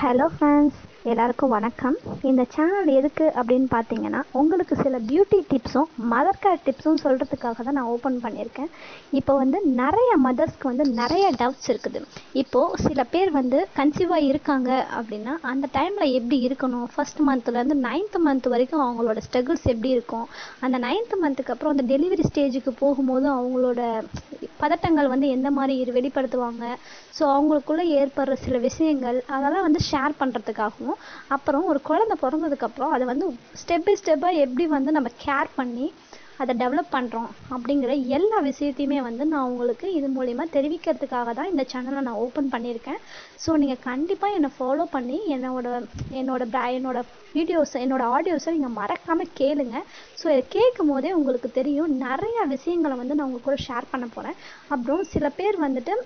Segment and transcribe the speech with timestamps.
[0.00, 0.80] Hello friends
[1.10, 1.94] எல்லாருக்கும் வணக்கம்.
[2.28, 7.90] இந்த சேனல் எதுக்கு அப்படின்னு பார்த்தீங்கன்னா உங்களுக்கு சில பியூட்டி டிப்ஸும் மதர் கேர் டிப்ஸும் சொல்கிறதுக்காக தான் நான்
[7.92, 8.68] ஓப்பன் பண்ணியிருக்கேன்.
[9.20, 12.00] இப்போ வந்து நிறைய மதர்ஸ்க்கு வந்து நிறைய டவுட்ஸ் இருக்குது.
[12.42, 16.86] இப்போது சில பேர் வந்து கன்சீவாக இருக்காங்க அப்படின்னா அந்த டைமில் எப்படி இருக்கணும்?
[16.94, 20.26] ஃபர்ஸ்ட் மந்த்லேருந்து நைன்த் மந்த் வரைக்கும் அவங்களோட ஸ்ட்ரகிள்ஸ் எப்படி இருக்கும்?
[20.66, 23.80] அந்த நைன்த் மந்த்துக்கு அப்புறம் அந்த டெலிவரி ஸ்டேஜுக்கு போகும்போது அவங்களோட
[24.62, 26.64] பதட்டங்கள் வந்து எந்த மாதிரி வெளிப்படுத்துவாங்க?
[27.18, 31.00] ஸோ அவங்களுக்குள்ளே ஏற்படுற சில விஷயங்கள் அதெல்லாம் வந்து ஷேர் பண்ணுறதுக்காகவும்
[31.36, 33.26] அப்புறம் ஒரு குழந்தை பிறந்ததுக்கப்புறம் அதை வந்து
[33.62, 35.88] ஸ்டெப் பை ஸ்டெப்பாக எப்படி வந்து நம்ம கேர் பண்ணி
[36.42, 42.02] அதை டெவலப் பண்ணுறோம் அப்படிங்கிற எல்லா விஷயத்தையுமே வந்து நான் உங்களுக்கு இது மூலிமா தெரிவிக்கிறதுக்காக தான் இந்த சேனலை
[42.08, 43.00] நான் ஓப்பன் பண்ணியிருக்கேன்.
[43.44, 45.72] ஸோ நீங்கள் கண்டிப்பாக என்னை ஃபாலோ பண்ணி என்னோட
[46.20, 47.00] என்னோட ப்ரா என்னோட
[47.38, 49.76] வீடியோஸ் என்னோட ஆடியோஸை நீங்கள் மறக்காமல் கேளுங்க.
[50.20, 54.38] ஸோ இதை கேட்கும் போதே உங்களுக்கு தெரியும் நிறையா விஷயங்களை வந்து நான் உங்கள் கூட ஷேர் பண்ண போகிறேன்
[54.76, 55.96] அப்புறம் சில பேர் வந்துட்டு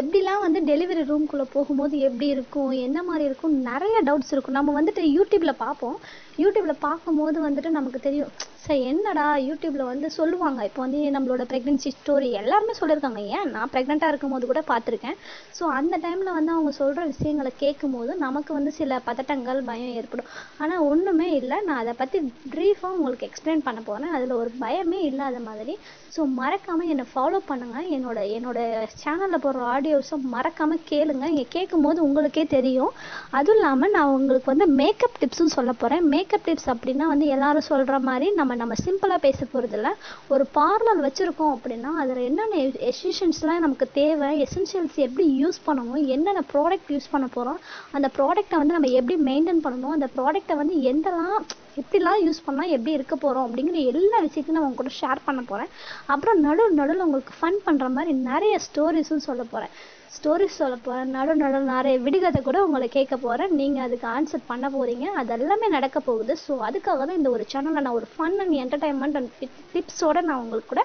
[0.00, 4.56] எப்படிலாம் வந்து டெலிவரி ரூம்குள்ளே போகும்போது எப்படி இருக்கும் என்ன மாதிரி இருக்கும் நிறைய டவுட்ஸ் இருக்கும்.
[4.58, 5.96] நம்ம வந்துட்டு யூடியூப்பில் பார்ப்போம்.
[6.38, 8.32] யூடியூப்பில் பார்க்கும்போது வந்துட்டு நமக்கு தெரியும்
[8.66, 10.60] சரி என்னடா யூடியூப்பில் வந்து சொல்லுவாங்க?
[10.68, 13.22] இப்போ வந்து நம்மளோட ப்ரெக்னென்சி ஸ்டோரி எல்லாருமே சொல்லியிருக்காங்க.
[13.36, 13.50] ஏன்?
[13.54, 15.16] நான் ப்ரெக்னெண்ட்டாக இருக்கும்போது கூட பார்த்துருக்கேன்.
[15.56, 20.30] ஸோ அந்த டைமில் வந்து அவங்க சொல்கிற விஷயங்களை கேட்கும்போது நமக்கு வந்து சில பதட்டங்கள் பயம் ஏற்படும்.
[20.62, 21.58] ஆனால் ஒன்றுமே இல்லை.
[21.68, 22.20] நான் அதை பற்றி
[22.54, 25.74] ப்ரீஃபாக உங்களுக்கு எக்ஸ்பிளைன் பண்ண போகிறேன் அதில் ஒரு பயமே இல்லாத மாதிரி.
[26.16, 28.58] ஸோ மறக்காமல் என்னை ஃபாலோ பண்ணுங்கள் என்னோட என்னோட
[29.02, 31.24] சேனலில் போடுற ஆடியோஸை மறக்காமல் கேளுங்க.
[31.34, 32.92] இங்கே கேட்கும்போது உங்களுக்கே தெரியும்.
[33.38, 37.98] அதுவும் இல்லாமல் நான் உங்களுக்கு வந்து மேக்கப் டிப்ஸும் சொல்ல போகிறேன் மேக்கப் டிப்ஸ் அப்படின்னா வந்து எல்லாரும் சொல்கிற
[38.10, 39.90] மாதிரி நம்ம நம்ம சிம்பிளாக பேச போகிறதில்ல
[40.28, 46.92] ஒரு பார்லர் வச்சுருக்கோம் அப்படின்னா அதில் என்னென்ன எசிஷன்ஸ்லாம் நமக்கு தேவை எசென்ஷியல்ஸ் எப்படி யூஸ் பண்ணணும் என்னென்ன ப்ராடக்ட்
[46.94, 47.60] யூஸ் பண்ண போகிறோம்
[47.92, 51.38] அந்த ப்ராடக்ட்டை வந்து நம்ம எப்படி மெயின்டைன் பண்ணணும் அந்த ப்ராடக்ட்டை வந்து எந்தெல்லாம்
[51.82, 55.70] எப்படிலாம் யூஸ் பண்ணால் எப்படி இருக்க போகிறோம் அப்படிங்கிற எல்லா விஷயத்தையும் நான் உங்க கூட ஷேர் பண்ண போகிறேன்
[56.06, 59.74] அப்புறம் நடு நடுவில் உங்களுக்கு ஃபன் பண்ணுற மாதிரி நிறைய ஸ்டோரிஸும் சொல்ல போகிறேன்
[60.16, 64.66] ஸ்டோரிஸ் சொல்ல போகிறேன் நடு நடு நிறைய விடுகதை கூட உங்களை கேட்க போகிறேன் நீங்கள் அதுக்கு ஆன்சர் பண்ண
[64.68, 66.34] போகிறீங்க அது எல்லாமே நடக்க போகுது.
[66.44, 69.32] ஸோ அதுக்காக தான் இந்த ஒரு சேனலில் நான் ஒரு ஃபன் அண்ட் என்டர்டைன்மெண்ட் அண்ட்
[69.74, 70.84] டிப்ஸோட நான் உங்களுக்கு கூட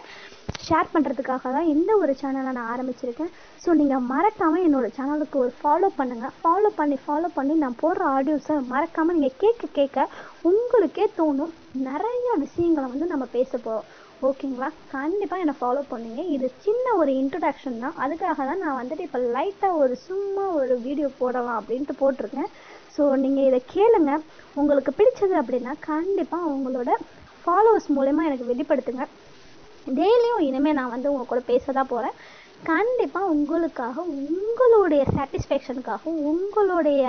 [0.67, 3.31] ஷேர் பண்ணுறதுக்காக தான் இந்த ஒரு சேனலை நான் ஆரம்பிச்சிருக்கேன்.
[3.63, 8.55] ஸோ நீங்கள் மறக்காமல் என்னோட சேனலுக்கு ஒரு ஃபாலோ பண்ணுங்கள் ஃபாலோ பண்ணி ஃபாலோ பண்ணி நான் போடுற ஆடியோஸை
[8.73, 10.07] மறக்காமல் நீங்கள் கேட்க கேட்க
[10.49, 11.55] உங்களுக்கே தோணும்
[11.89, 13.89] நிறைய விஷயங்களை வந்து நம்ம பேச போகிறோம்
[14.27, 16.21] ஓகேங்களா கண்டிப்பாக என்னை ஃபாலோ பண்ணுங்க.
[16.35, 17.95] இது சின்ன ஒரு இன்ட்ரடக்ஷன் தான்.
[18.03, 22.49] அதுக்காக தான் நான் வந்துட்டு இப்போ லைட்டாக ஒரு சும்மா ஒரு வீடியோ போடலாம் அப்படின்ட்டு போட்டிருக்கேன்.
[22.95, 24.13] ஸோ நீங்கள் இதை கேளுங்க.
[24.61, 26.89] உங்களுக்கு பிடிச்சது அப்படின்னா கண்டிப்பாக உங்களோட
[27.49, 29.03] ஃபாலோவர்ஸ் மூலயமா எனக்கு வெளிப்படுத்துங்க.
[29.97, 32.17] டெய்லியும் இனிமேல் நான் வந்து உங்கள் கூட பேச தான் போகிறேன்
[32.67, 37.03] கண்டிப்பாக உங்களுக்காக உங்களுடைய சாட்டிஸ்ஃபேக்ஷனுக்காகவும் உங்களுடைய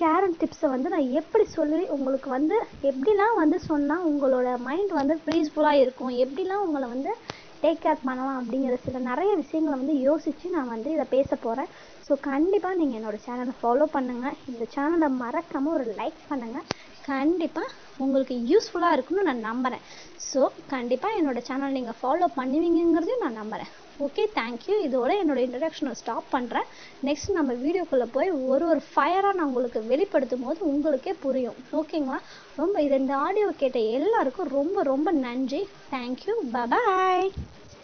[0.00, 2.56] கேரன் டிப்ஸை வந்து நான் எப்படி சொல்லி உங்களுக்கு வந்து
[2.90, 7.12] எப்படிலாம் வந்து சொன்னால் உங்களோட மைண்ட் வந்து ஃப்ரீஸ்ஃபுல்லாக இருக்கும் எப்படிலாம் உங்களை வந்து
[7.62, 11.70] டேக் கேர் பண்ணலாம் அப்படிங்கிற சில நிறைய விஷயங்களை வந்து யோசித்து நான் வந்து இதை பேச போகிறேன்
[12.08, 16.66] ஸோ கண்டிப்பாக நீங்கள் என்னோட சேனலை ஃபாலோ பண்ணுங்கள் இந்த சேனலை மறக்காமல் ஒரு லைக் பண்ணுங்கள்
[17.06, 17.74] கண்டிப்பாக
[18.04, 19.84] உங்களுக்கு யூஸ்ஃபுல்லாக இருக்கும்னு நான் நம்புகிறேன்
[20.28, 20.40] ஸோ
[20.72, 23.72] கண்டிப்பாக என்னோட சேனல் நீங்கள் ஃபாலோ பண்ணுவீங்கங்கிறதையும் நான் நம்புகிறேன்
[24.06, 26.66] ஓகே தேங்க்யூ இதோட என்னோட இன்ட்ரடக்ஷனை ஸ்டாப் பண்ணுறேன்
[27.08, 31.58] நெக்ஸ்ட் நம்ம வீடியோக்குள்ளே போய் ஒரு ஒரு ஃபயராக நான் உங்களுக்கு வெளிப்படுத்தும் போது உங்களுக்கே புரியும்.
[31.80, 32.18] ஓகேங்களா
[32.56, 35.62] ரொம்ப இது இந்த ஆடியோ கேட்ட எல்லாருக்கும் ரொம்ப ரொம்ப நன்றி.
[35.94, 37.28] Thank you bye bye